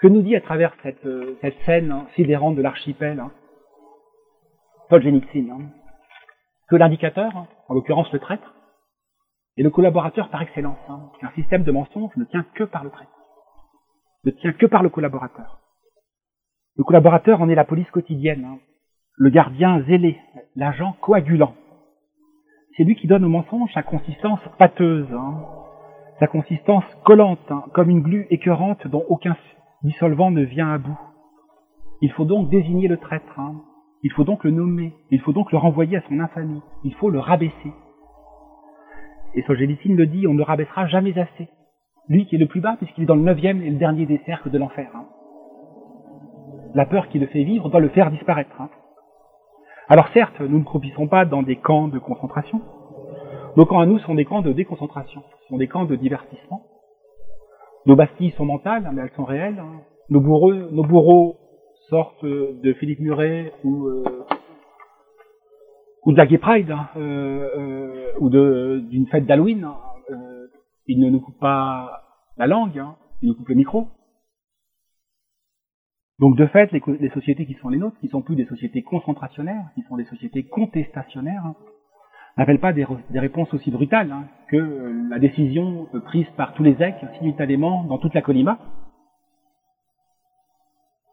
[0.00, 3.22] Que nous dit à travers cette, euh, scène sidérante de l'archipel
[4.90, 5.70] Solzhenitsyn
[6.68, 8.55] que l'indicateur, en l'occurrence le traître,
[9.56, 10.78] est le collaborateur par excellence.
[10.88, 11.10] Hein.
[11.22, 13.10] Un système de mensonge ne tient que par le traître,
[14.24, 15.60] ne tient que par le collaborateur.
[16.76, 18.58] Le collaborateur en est la police quotidienne, hein.
[19.16, 20.20] le gardien zélé,
[20.54, 21.54] l'agent coagulant.
[22.76, 25.42] C'est lui qui donne au mensonge sa consistance pâteuse, hein.
[26.18, 29.36] sa consistance collante, comme une glu écœurante dont aucun
[29.82, 30.98] dissolvant ne vient à bout.
[32.02, 33.40] Il faut donc désigner le traître.
[34.02, 37.10] Il faut donc le nommer, il faut donc le renvoyer à son infamie, il faut
[37.10, 37.72] le rabaisser.
[39.36, 41.48] Et Solzhenitsyn le dit, on ne rabaissera jamais assez.
[42.08, 44.20] Lui qui est le plus bas, puisqu'il est dans le neuvième et le dernier des
[44.24, 44.90] cercles de l'enfer.
[44.94, 45.04] Hein.
[46.74, 48.58] La peur qui le fait vivre doit le faire disparaître.
[48.60, 48.70] Hein.
[49.88, 52.62] Alors certes, nous ne croupissons pas dans des camps de concentration.
[53.56, 56.62] Nos camps à nous sont des camps de déconcentration, sont des camps de divertissement.
[57.84, 59.58] Nos bastilles sont mentales, mais elles sont réelles.
[59.58, 59.82] Hein.
[60.08, 61.36] Nos bourreaux, nos bourreaux
[61.88, 63.52] sorte de Philippe Muret
[66.06, 69.76] ou de la Gay Pride euh, euh, ou d'une fête d'Halloween, hein,
[70.10, 70.46] euh,
[70.86, 72.02] ils ne nous coupent pas
[72.36, 73.88] la langue, hein, ils nous coupent le micro.
[76.18, 79.66] Donc de fait, les, sociétés qui sont les nôtres, qui sont plus des sociétés concentrationnaires,
[79.74, 81.54] qui sont des sociétés contestationnaires, hein,
[82.38, 86.94] n'appellent pas des, réponses aussi brutales hein, que la décision prise par tous les EC
[87.18, 88.58] simultanément dans toute la Colima,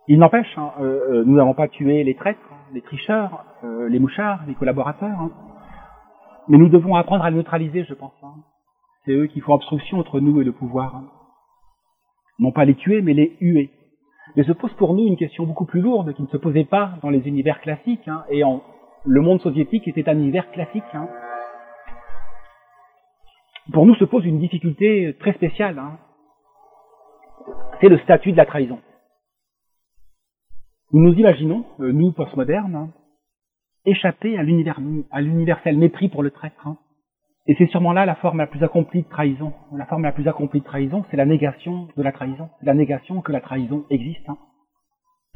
[0.07, 2.39] il n'empêche, euh, euh nous n'avons pas tué les traîtres,
[2.73, 5.29] les tricheurs, les mouchards, les collaborateurs.
[6.47, 8.13] Mais nous devons apprendre à neutraliser, je pense.
[8.23, 8.35] Hein.
[9.05, 10.95] C'est eux qui font obstruction entre nous et le pouvoir.
[10.95, 11.05] Hein.
[12.39, 13.71] Non pas les tuer, mais les huer.
[14.35, 16.93] Mais se pose pour nous une question beaucoup plus lourde qui ne se posait pas
[17.01, 18.61] dans les univers classiques, hein, et en
[19.05, 20.83] le monde soviétique était un univers classique.
[20.93, 21.09] Hein.
[23.71, 25.81] Pour nous se pose une difficulté très spéciale.
[27.81, 28.79] C'est le statut de la trahison.
[30.91, 32.91] Nous nous imaginons, euh, nous postmodernes,
[33.85, 36.67] échapper à l'universel mépris pour le traître.
[36.67, 36.77] Hein.
[37.45, 39.53] Et c'est sûrement là la forme la plus accomplie de trahison.
[39.73, 42.49] La forme la plus accomplie de trahison, c'est la négation de la trahison.
[42.61, 44.27] La négation que la trahison existe.
[44.29, 44.37] Hein.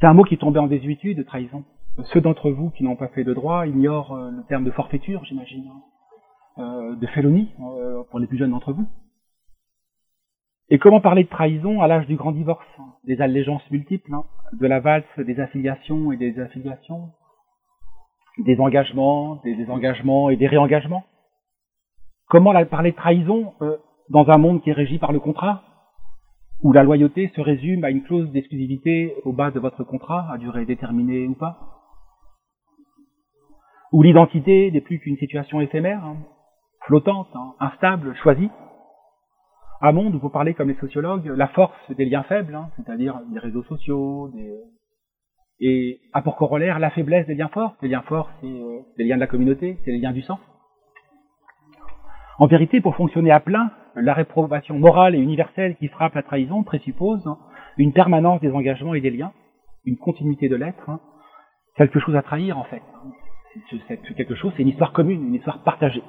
[0.00, 1.64] C'est un mot qui est tombé en désuétude, de trahison.
[2.12, 5.24] Ceux d'entre vous qui n'ont pas fait de droit ignorent euh, le terme de forfaiture,
[5.24, 6.62] j'imagine, hein.
[6.62, 8.86] euh, de félonie, euh, pour les plus jeunes d'entre vous.
[10.70, 14.12] Et comment parler de trahison à l'âge du grand divorce, hein, des allégeances multiples,
[14.52, 17.10] de la valse des affiliations et des affiliations,
[18.38, 21.04] des engagements, des désengagements et des réengagements?
[22.28, 23.78] Comment parler de trahison euh,
[24.10, 25.62] dans un monde qui est régi par le contrat,
[26.62, 30.38] où la loyauté se résume à une clause d'exclusivité au bas de votre contrat, à
[30.38, 31.58] durée déterminée ou pas?
[33.92, 36.16] Où l'identité n'est plus qu'une situation éphémère, hein,
[36.86, 37.28] flottante,
[37.60, 38.50] instable, choisie?
[39.80, 43.20] Un monde où vous parlez comme les sociologues, la force des liens faibles, hein, c'est-à-dire
[43.32, 44.58] des réseaux sociaux, des...
[45.60, 47.74] et à pour corollaire la faiblesse des liens forts.
[47.82, 50.38] Les liens forts, c'est euh, les liens de la communauté, c'est les liens du sang.
[52.38, 56.62] En vérité, pour fonctionner à plein, la réprobation morale et universelle qui frappe la trahison
[56.62, 57.28] présuppose
[57.76, 59.32] une permanence des engagements et des liens,
[59.84, 61.00] une continuité de l'être, hein.
[61.76, 62.82] quelque chose à trahir en fait.
[63.88, 66.02] C'est quelque chose, c'est une histoire commune, une histoire partagée.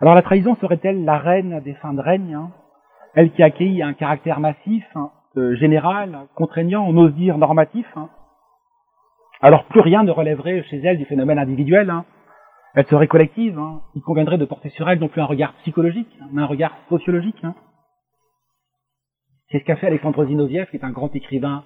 [0.00, 2.50] Alors la trahison serait-elle la reine des fins de règne, hein,
[3.14, 8.08] elle qui accueille un caractère massif, hein, général, contraignant, on ose dire normatif hein.
[9.40, 11.92] Alors plus rien ne relèverait chez elle du phénomène individuel,
[12.74, 13.60] elle serait collective,
[13.94, 17.42] il conviendrait de porter sur elle non plus un regard psychologique, mais un regard sociologique.
[19.48, 21.64] C'est ce qu'a fait Alexandre Zinoviev, qui est un grand écrivain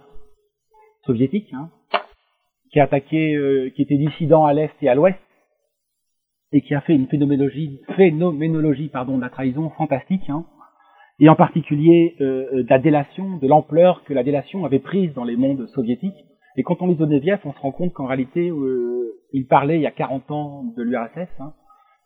[1.04, 1.52] soviétique,
[2.72, 5.18] qui a attaqué, euh, qui était dissident à l'est et à l'ouest,
[6.52, 10.46] et qui a fait une phénoménologie, phénoménologie pardon, de la trahison fantastique, hein,
[11.20, 15.12] et en particulier euh, euh, de la délation, de l'ampleur que la délation avait prise
[15.14, 16.24] dans les mondes soviétiques.
[16.56, 19.82] Et quand on lit Zoneviev, on se rend compte qu'en réalité, euh, il parlait il
[19.82, 21.52] y a 40 ans de l'URSS, hein,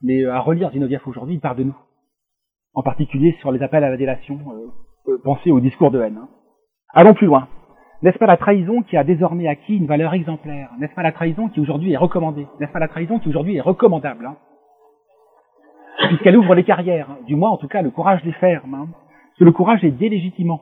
[0.02, 1.76] mais à relire Zinoviev aujourd'hui, il parle de nous.
[2.74, 4.38] En particulier sur les appels à la délation,
[5.24, 6.18] pensez au discours de haine.
[6.18, 6.28] Hein.
[6.94, 7.48] Allons plus loin.
[8.02, 10.70] N'est-ce pas la trahison qui a désormais acquis une valeur exemplaire?
[10.78, 12.46] N'est-ce pas la trahison qui aujourd'hui est recommandée?
[12.60, 14.36] N'est-ce pas la trahison qui aujourd'hui est recommandable hein?
[16.06, 18.74] Puisqu'elle ouvre les carrières, du moins en tout cas le courage des fermes.
[18.74, 20.60] Hein Parce que le courage est délégitimant.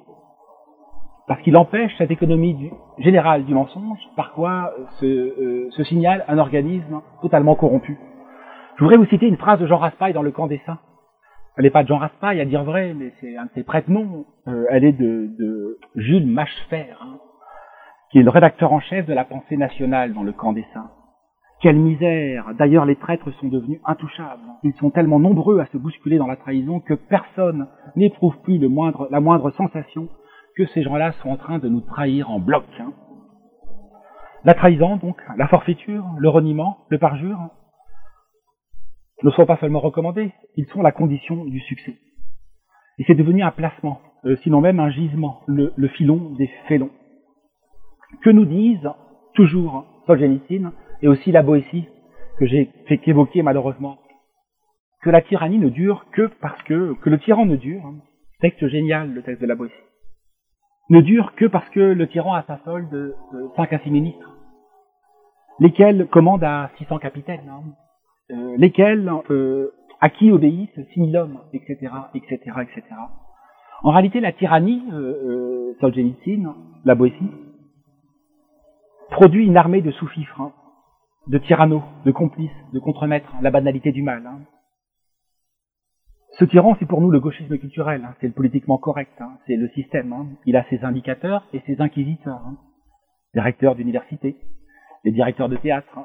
[1.27, 6.38] Parce qu'il empêche cette économie générale du mensonge, par quoi se, euh, se, signale un
[6.38, 7.99] organisme totalement corrompu.
[8.77, 10.79] Je voudrais vous citer une phrase de Jean Raspail dans Le Camp des Saints.
[11.57, 14.27] Elle n'est pas de Jean Raspail, à dire vrai, mais c'est un de ses prête-noms.
[14.46, 17.18] Euh, elle est de, de Jules Machefer, hein
[18.11, 20.90] qui est le rédacteur en chef de la pensée nationale dans le camp des saints.
[21.61, 24.42] Quelle misère D'ailleurs, les traîtres sont devenus intouchables.
[24.62, 29.21] Ils sont tellement nombreux à se bousculer dans la trahison que personne n'éprouve plus la
[29.21, 30.09] moindre sensation
[30.57, 32.64] que ces gens-là sont en train de nous trahir en bloc.
[32.79, 32.92] Hein.
[34.45, 37.38] La trahison, donc, la forfaiture, le reniement, le parjure,
[39.23, 41.97] ne sont pas seulement recommandés, ils sont la condition du succès.
[42.99, 46.90] Et c'est devenu un placement, euh, sinon même un gisement, le, le filon des félons.
[48.23, 48.90] Que nous disent
[49.35, 50.73] toujours Solzhenitsyn
[51.07, 51.87] et aussi la Boétie,
[52.37, 53.99] que j'ai fait qu'évoquer malheureusement
[55.03, 57.95] Que la tyrannie ne dure que parce que, que le tyran ne dure, hein,
[58.40, 59.87] texte génial le texte de la Boétie,
[60.90, 63.14] ne dure que parce que le tyran a sa solde de
[63.55, 64.37] 5 à 6 ministres,
[65.61, 67.62] lesquels commandent à 600 capitaines, hein,
[68.33, 72.83] euh, lesquels euh, à qui obéissent 6000 hommes, etc., etc., etc.
[73.85, 76.53] En réalité, la tyrannie, euh, euh Solzhenitsyn,
[76.85, 77.31] la Boétie,
[79.11, 80.53] produit une armée de sous-fifres, hein,
[81.27, 84.27] de tyrannos, de complices, de contremaîtres, la banalité du mal.
[84.27, 84.41] Hein.
[86.39, 89.69] Ce tyran, c'est pour nous le gauchisme culturel, hein, c'est le politiquement correct, c'est le
[89.71, 90.37] système.
[90.45, 92.43] Il a ses indicateurs et ses inquisiteurs.
[93.35, 94.37] Les recteurs d'université,
[95.05, 95.99] les directeurs de théâtre,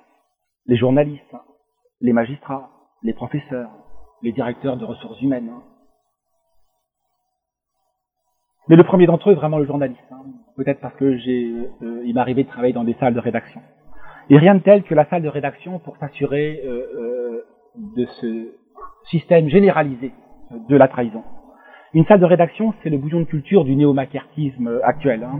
[0.65, 1.35] les journalistes,
[1.99, 2.69] les magistrats,
[3.03, 3.71] les professeurs,
[4.21, 5.51] les directeurs de ressources humaines.
[8.69, 10.11] Mais le premier d'entre eux est vraiment le journaliste
[10.63, 13.61] peut-être parce que j'ai, euh, il m'arrivait de travailler dans des salles de rédaction.
[14.29, 17.41] Et rien de tel que la salle de rédaction pour s'assurer euh, euh,
[17.95, 18.53] de ce
[19.09, 20.11] système généralisé
[20.69, 21.23] de la trahison.
[21.93, 25.23] Une salle de rédaction, c'est le bouillon de culture du néo-macartisme actuel.
[25.23, 25.39] Hein.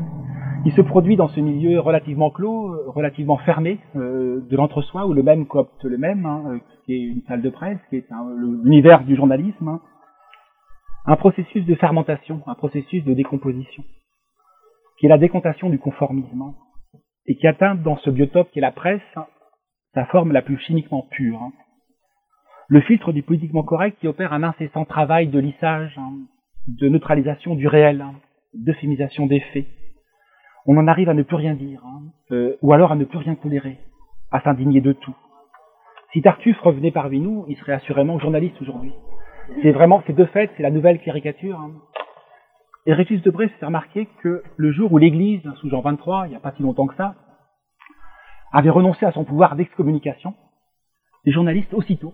[0.66, 5.46] Il se produit dans ce milieu relativement clos, relativement fermé de l'entre-soi, où le même
[5.46, 8.06] coopte le même, hein, qui est une salle de presse, qui est
[8.38, 9.68] l'univers du journalisme.
[9.68, 9.80] Hein.
[11.06, 13.84] Un processus de fermentation, un processus de décomposition
[15.02, 16.54] qui est la décontation du conformisme, hein,
[17.28, 19.02] et qui atteint dans ce biotope qui est la presse
[19.94, 21.42] sa forme la plus chimiquement pure.
[21.42, 21.52] Hein.
[22.68, 26.12] Le filtre du politiquement correct qui opère un incessant travail de lissage, hein,
[26.68, 28.06] de neutralisation du réel,
[28.54, 29.68] d'euphémisation des faits.
[30.66, 33.18] On en arrive à ne plus rien dire, hein, euh, ou alors à ne plus
[33.18, 33.80] rien tolérer,
[34.32, 35.16] à s'indigner de tout.
[36.14, 38.94] Si Tartuffe revenait parmi nous, il serait assurément journaliste aujourd'hui.
[39.62, 41.60] C'est vraiment, c'est de fait, c'est la nouvelle caricature.
[42.88, 46.36] Et Régis Debray s'est remarqué que le jour où l'Église, sous Jean XXIII, il n'y
[46.36, 47.16] a pas si longtemps que ça,
[48.52, 50.34] avait renoncé à son pouvoir d'excommunication,
[51.24, 52.14] les journalistes aussitôt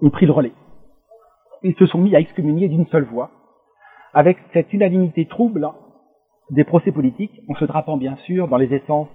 [0.00, 0.54] ont pris le relais.
[1.62, 3.30] Ils se sont mis à excommunier d'une seule voix,
[4.14, 5.68] avec cette unanimité trouble
[6.50, 9.08] des procès politiques, en se drapant bien sûr dans les essences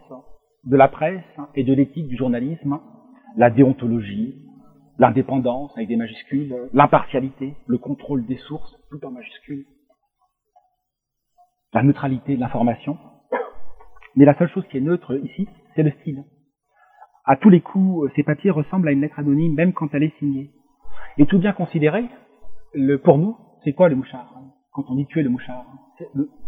[0.65, 1.23] de la presse
[1.55, 2.79] et de l'éthique du journalisme,
[3.37, 4.35] la déontologie,
[4.99, 9.65] l'indépendance avec des majuscules, l'impartialité, le contrôle des sources, tout en majuscules,
[11.73, 12.97] la neutralité de l'information.
[14.15, 16.23] Mais la seule chose qui est neutre ici, c'est le style.
[17.25, 20.17] À tous les coups, ces papiers ressemblent à une lettre anonyme, même quand elle est
[20.17, 20.51] signée.
[21.17, 22.05] Et tout bien considéré,
[23.03, 24.33] pour nous, c'est quoi le mouchard
[24.71, 25.65] Quand on dit tuer le mouchard,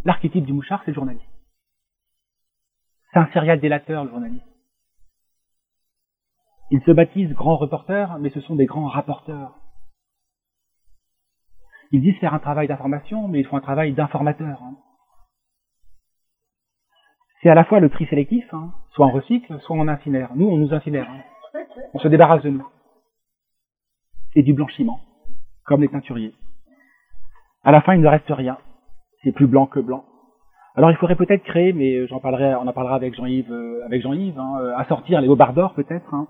[0.05, 1.25] l'archétype du mouchard, c'est le journaliste.
[3.13, 4.45] C'est un serial délateur, le journaliste.
[6.71, 9.57] Ils se baptisent grands reporters, mais ce sont des grands rapporteurs.
[11.91, 14.61] Ils disent faire un travail d'information, mais ils font un travail d'informateur.
[17.41, 18.71] C'est à la fois le tri sélectif, hein.
[18.91, 20.29] soit on recycle, soit on incinère.
[20.35, 21.09] Nous, on nous incinère.
[21.09, 21.61] Hein.
[21.93, 22.67] On se débarrasse de nous.
[24.35, 24.99] Et du blanchiment,
[25.65, 26.33] comme les teinturiers.
[27.63, 28.57] À la fin, il ne reste rien.
[29.23, 30.05] C'est plus blanc que blanc.
[30.75, 34.01] Alors il faudrait peut-être créer, mais j'en parlerai, on en parlera avec Jean-Yves, euh, avec
[34.01, 36.27] Jean-Yves, hein, euh, à sortir les d'or peut-être, hein,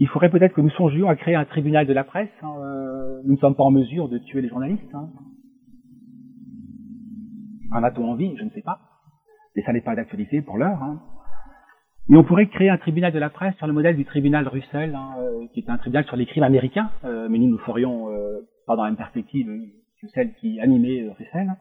[0.00, 2.30] il faudrait peut-être que nous songions à créer un tribunal de la presse.
[2.42, 4.94] Hein, euh, nous ne sommes pas en mesure de tuer les journalistes.
[4.94, 5.10] Hein.
[7.70, 8.34] En a-t-on envie?
[8.38, 8.80] Je ne sais pas.
[9.56, 10.82] Mais ça n'est pas d'actualité pour l'heure.
[10.82, 11.00] Hein.
[12.08, 14.94] Mais on pourrait créer un tribunal de la presse sur le modèle du tribunal Russell,
[14.94, 16.90] hein, euh, qui est un tribunal sur les crimes américains.
[17.04, 18.08] Euh, mais nous, nous ferions
[18.66, 19.48] pas dans la même perspective
[20.00, 21.56] que celle qui animait Russell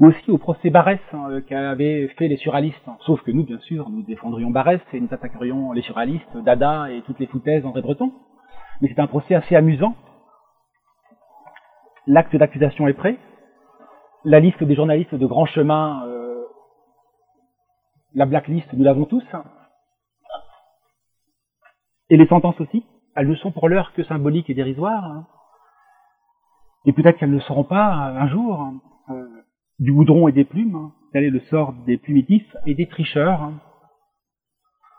[0.00, 2.88] ou aussi au procès Barès hein, qu'avaient fait les suralistes.
[3.06, 7.02] Sauf que nous, bien sûr, nous défendrions Barès et nous attaquerions les suralistes, Dada et
[7.02, 8.12] toutes les foutaises d'André Breton.
[8.80, 9.94] Mais c'est un procès assez amusant.
[12.06, 13.16] L'acte d'accusation est prêt.
[14.24, 16.23] La liste des journalistes de grand chemin, euh,
[18.14, 19.24] la blacklist, nous l'avons tous.
[22.10, 22.84] Et les sentences aussi.
[23.16, 25.24] Elles ne sont pour l'heure que symboliques et dérisoires.
[26.84, 28.72] Et peut-être qu'elles ne seront pas un jour.
[29.10, 29.44] Euh,
[29.80, 30.92] du goudron et des plumes, hein.
[31.12, 33.50] tel est le sort des plumitifs et des tricheurs.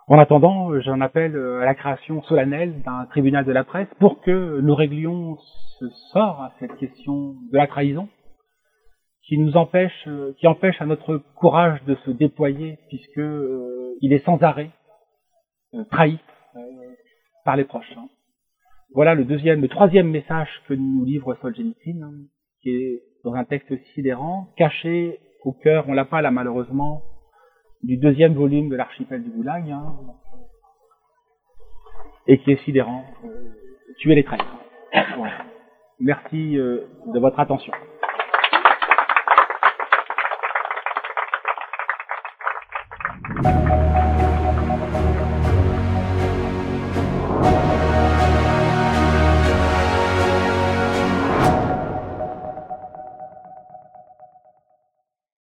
[0.07, 4.21] En attendant, j'en appelle euh, à la création solennelle d'un tribunal de la presse pour
[4.21, 5.37] que nous réglions
[5.79, 8.07] ce sort cette question de la trahison
[9.27, 14.13] qui nous empêche, euh, qui empêche à notre courage de se déployer puisque euh, il
[14.13, 14.71] est sans arrêt
[15.91, 16.19] trahi
[17.43, 17.93] par les proches.
[17.97, 18.07] Hein.
[18.93, 22.11] Voilà le deuxième, le troisième message que nous livre Solzhenitsyn,
[22.61, 27.01] qui est dans un texte sidérant, caché au cœur, on l'a pas là malheureusement,
[27.83, 29.95] du deuxième volume de l'archipel du Goulag, hein,
[32.27, 33.51] et qui est sidérant, euh,
[33.97, 34.55] tuer les traîtres.
[35.99, 37.73] Merci euh, de votre attention.